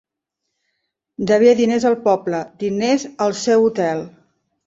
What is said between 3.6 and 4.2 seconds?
hotel.